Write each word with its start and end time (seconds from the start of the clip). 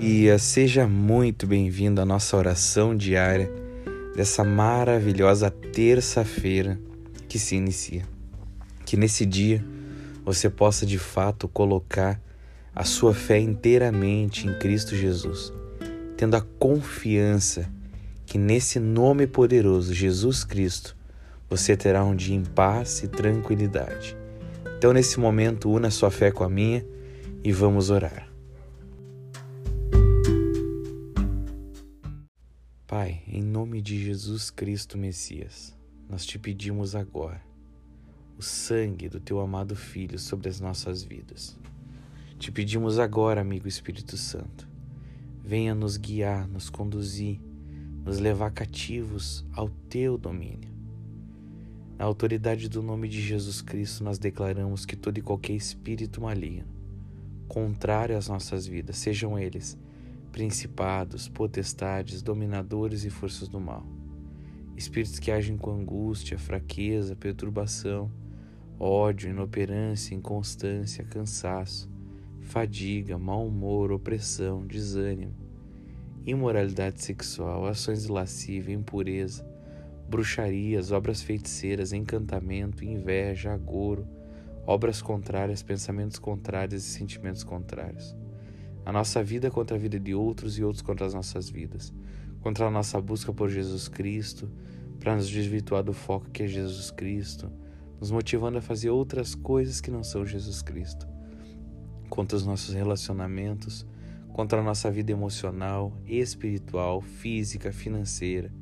dia, 0.00 0.38
seja 0.38 0.86
muito 0.86 1.46
bem-vindo 1.46 2.00
à 2.00 2.06
nossa 2.06 2.34
oração 2.34 2.96
diária 2.96 3.52
dessa 4.16 4.42
maravilhosa 4.42 5.50
terça-feira 5.50 6.80
que 7.28 7.38
se 7.38 7.56
inicia. 7.56 8.04
Que 8.86 8.96
nesse 8.96 9.26
dia 9.26 9.62
você 10.24 10.48
possa 10.48 10.86
de 10.86 10.96
fato 10.96 11.46
colocar 11.46 12.18
a 12.74 12.82
sua 12.82 13.12
fé 13.12 13.38
inteiramente 13.38 14.46
em 14.46 14.58
Cristo 14.58 14.96
Jesus, 14.96 15.52
tendo 16.16 16.34
a 16.34 16.40
confiança 16.40 17.70
que 18.24 18.38
nesse 18.38 18.80
nome 18.80 19.26
poderoso, 19.26 19.92
Jesus 19.92 20.44
Cristo, 20.44 20.96
você 21.46 21.76
terá 21.76 22.02
um 22.02 22.16
dia 22.16 22.36
em 22.36 22.44
paz 22.44 23.02
e 23.02 23.08
tranquilidade. 23.08 24.16
Então, 24.78 24.94
nesse 24.94 25.20
momento, 25.20 25.70
una 25.70 25.90
sua 25.90 26.10
fé 26.10 26.30
com 26.30 26.42
a 26.42 26.48
minha 26.48 26.82
e 27.44 27.52
vamos 27.52 27.90
orar. 27.90 28.29
Pai, 32.90 33.22
em 33.28 33.40
nome 33.40 33.80
de 33.80 34.04
Jesus 34.04 34.50
Cristo 34.50 34.98
Messias, 34.98 35.72
nós 36.08 36.26
te 36.26 36.40
pedimos 36.40 36.96
agora 36.96 37.40
o 38.36 38.42
sangue 38.42 39.08
do 39.08 39.20
teu 39.20 39.38
amado 39.38 39.76
Filho 39.76 40.18
sobre 40.18 40.48
as 40.48 40.58
nossas 40.58 41.04
vidas. 41.04 41.56
Te 42.36 42.50
pedimos 42.50 42.98
agora, 42.98 43.42
amigo 43.42 43.68
Espírito 43.68 44.16
Santo, 44.16 44.68
venha 45.44 45.72
nos 45.72 45.96
guiar, 45.96 46.48
nos 46.48 46.68
conduzir, 46.68 47.40
nos 48.04 48.18
levar 48.18 48.50
cativos 48.50 49.46
ao 49.52 49.70
teu 49.88 50.18
domínio. 50.18 50.74
Na 51.96 52.06
autoridade 52.06 52.68
do 52.68 52.82
nome 52.82 53.08
de 53.08 53.22
Jesus 53.22 53.62
Cristo, 53.62 54.02
nós 54.02 54.18
declaramos 54.18 54.84
que 54.84 54.96
todo 54.96 55.16
e 55.16 55.22
qualquer 55.22 55.54
espírito 55.54 56.20
maligno, 56.20 56.66
contrário 57.46 58.18
às 58.18 58.26
nossas 58.26 58.66
vidas, 58.66 58.98
sejam 58.98 59.38
eles 59.38 59.78
principados, 60.32 61.28
potestades, 61.28 62.22
dominadores 62.22 63.04
e 63.04 63.10
forças 63.10 63.48
do 63.48 63.60
mal. 63.60 63.84
Espíritos 64.76 65.18
que 65.18 65.30
agem 65.30 65.56
com 65.56 65.72
angústia, 65.72 66.38
fraqueza, 66.38 67.16
perturbação, 67.16 68.10
ódio, 68.78 69.30
inoperância, 69.30 70.14
inconstância, 70.14 71.04
cansaço, 71.04 71.90
fadiga, 72.40 73.18
mau 73.18 73.46
humor, 73.46 73.92
opressão, 73.92 74.66
desânimo, 74.66 75.34
imoralidade 76.24 77.02
sexual, 77.02 77.66
ações 77.66 78.04
de 78.04 78.12
lascívia, 78.12 78.74
impureza, 78.74 79.46
bruxarias, 80.08 80.92
obras 80.92 81.20
feiticeiras, 81.20 81.92
encantamento, 81.92 82.84
inveja, 82.84 83.52
agouro, 83.52 84.06
obras 84.66 85.02
contrárias, 85.02 85.62
pensamentos 85.62 86.18
contrários 86.18 86.84
e 86.84 86.88
sentimentos 86.88 87.44
contrários 87.44 88.16
a 88.84 88.92
nossa 88.92 89.22
vida 89.22 89.50
contra 89.50 89.76
a 89.76 89.80
vida 89.80 89.98
de 89.98 90.14
outros 90.14 90.58
e 90.58 90.64
outros 90.64 90.82
contra 90.82 91.06
as 91.06 91.14
nossas 91.14 91.48
vidas, 91.48 91.92
contra 92.40 92.66
a 92.66 92.70
nossa 92.70 93.00
busca 93.00 93.32
por 93.32 93.48
Jesus 93.48 93.88
Cristo, 93.88 94.50
para 94.98 95.16
nos 95.16 95.28
desvirtuar 95.28 95.82
do 95.82 95.92
foco 95.92 96.30
que 96.30 96.42
é 96.42 96.46
Jesus 96.46 96.90
Cristo, 96.90 97.50
nos 97.98 98.10
motivando 98.10 98.58
a 98.58 98.62
fazer 98.62 98.90
outras 98.90 99.34
coisas 99.34 99.80
que 99.80 99.90
não 99.90 100.02
são 100.02 100.24
Jesus 100.24 100.62
Cristo, 100.62 101.06
contra 102.08 102.36
os 102.36 102.46
nossos 102.46 102.74
relacionamentos, 102.74 103.86
contra 104.32 104.60
a 104.60 104.64
nossa 104.64 104.90
vida 104.90 105.12
emocional, 105.12 105.92
espiritual, 106.06 107.00
física, 107.00 107.72
financeira, 107.72 108.52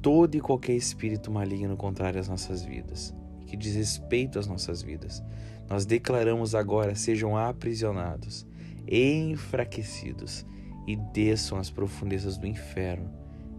todo 0.00 0.34
e 0.36 0.40
qualquer 0.40 0.74
espírito 0.74 1.30
maligno 1.30 1.76
contrário 1.76 2.20
às 2.20 2.28
nossas 2.28 2.64
vidas, 2.64 3.14
que 3.46 3.56
diz 3.56 3.74
respeito 3.74 4.38
às 4.38 4.46
nossas 4.46 4.82
vidas. 4.82 5.22
Nós 5.68 5.86
declaramos 5.86 6.54
agora 6.54 6.94
sejam 6.94 7.36
aprisionados 7.36 8.46
enfraquecidos 8.88 10.44
e 10.86 10.96
desçam 10.96 11.58
às 11.58 11.70
profundezas 11.70 12.36
do 12.36 12.46
inferno, 12.46 13.10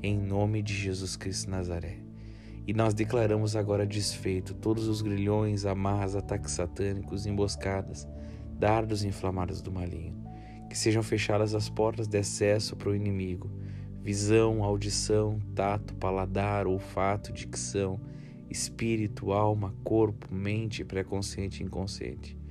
em 0.02 0.18
nome 0.18 0.62
de 0.62 0.74
Jesus 0.74 1.16
Cristo 1.16 1.50
Nazaré. 1.50 2.00
E 2.66 2.74
nós 2.74 2.94
declaramos 2.94 3.56
agora 3.56 3.86
desfeito 3.86 4.54
todos 4.54 4.88
os 4.88 5.02
grilhões, 5.02 5.66
amarras, 5.66 6.16
ataques 6.16 6.54
satânicos, 6.54 7.26
emboscadas, 7.26 8.08
dardos 8.58 9.04
inflamados 9.04 9.62
do 9.62 9.72
maligno. 9.72 10.24
Que 10.70 10.78
sejam 10.78 11.04
fechadas 11.04 11.54
as 11.54 11.70
portas 11.70 12.08
de 12.08 12.18
acesso 12.18 12.76
para 12.76 12.90
o 12.90 12.96
inimigo, 12.96 13.52
visão, 14.02 14.64
audição, 14.64 15.40
tato, 15.54 15.94
paladar, 15.96 16.66
olfato, 16.66 17.34
dicção, 17.34 18.00
espírito, 18.50 19.32
alma, 19.32 19.76
corpo, 19.84 20.34
mente, 20.34 20.84
pré-consciente 20.84 21.62
e 21.62 21.66
inconsciente 21.66 22.43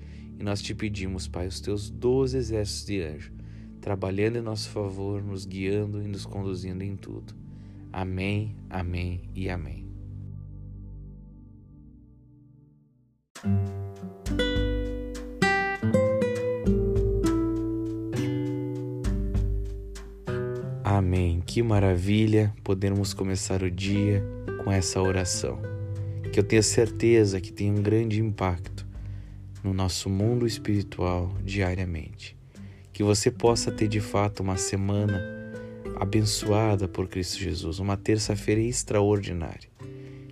e 0.43 0.45
nós 0.45 0.61
te 0.61 0.75
pedimos, 0.75 1.29
Pai, 1.29 1.47
os 1.47 1.61
teus 1.61 1.89
doze 1.89 2.37
exércitos 2.37 2.87
de 2.87 3.01
anjos, 3.01 3.33
trabalhando 3.81 4.39
em 4.39 4.43
nosso 4.43 4.69
favor, 4.71 5.23
nos 5.23 5.47
guiando 5.47 6.03
e 6.03 6.09
nos 6.09 6.27
conduzindo 6.27 6.83
em 6.83 6.97
tudo. 6.97 7.33
Amém, 7.93 8.57
amém 8.69 9.21
e 9.37 9.49
amém. 9.49 9.87
Amém. 20.83 21.41
Que 21.47 21.63
maravilha 21.63 22.53
podermos 22.65 23.15
começar 23.15 23.63
o 23.63 23.71
dia 23.71 24.25
com 24.65 24.73
essa 24.73 25.01
oração, 25.01 25.61
que 26.33 26.41
eu 26.41 26.45
tenho 26.45 26.65
certeza 26.65 27.41
que 27.41 27.53
tem 27.53 27.71
um 27.71 27.81
grande 27.81 28.21
impacto 28.21 28.91
no 29.63 29.73
nosso 29.73 30.11
mundo 30.11 30.47
espiritual 30.47 31.35
diariamente. 31.45 32.37
Que 32.93 33.03
você 33.03 33.31
possa 33.31 33.71
ter 33.71 33.89
de 33.89 34.01
fato 34.01 34.41
uma 34.41 34.57
semana 34.57 35.23
abençoada 35.99 36.89
por 36.89 37.09
Cristo 37.09 37.39
Jesus, 37.39 37.79
uma 37.79 37.97
terça-feira 37.97 38.61
extraordinária. 38.61 39.71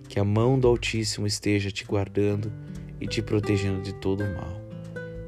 Que 0.07 0.19
a 0.19 0.23
mão 0.23 0.59
do 0.59 0.67
Altíssimo 0.67 1.25
esteja 1.25 1.71
te 1.71 1.85
guardando 1.85 2.51
e 2.99 3.07
te 3.07 3.21
protegendo 3.21 3.81
de 3.81 3.93
todo 3.93 4.23
o 4.23 4.35
mal. 4.35 4.61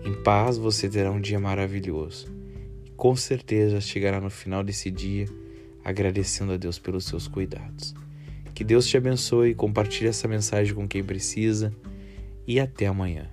Em 0.05 0.13
paz 0.21 0.57
você 0.57 0.89
terá 0.89 1.09
um 1.09 1.21
dia 1.21 1.39
maravilhoso. 1.39 2.27
E 2.85 2.89
com 2.91 3.15
certeza 3.15 3.79
chegará 3.79 4.19
no 4.19 4.29
final 4.29 4.63
desse 4.63 4.91
dia 4.91 5.25
agradecendo 5.83 6.53
a 6.53 6.57
Deus 6.57 6.77
pelos 6.77 7.05
seus 7.05 7.27
cuidados. 7.27 7.95
Que 8.53 8.63
Deus 8.63 8.85
te 8.85 8.97
abençoe, 8.97 9.55
compartilhe 9.55 10.09
essa 10.09 10.27
mensagem 10.27 10.75
com 10.75 10.87
quem 10.87 11.03
precisa 11.03 11.73
e 12.45 12.59
até 12.59 12.85
amanhã. 12.85 13.32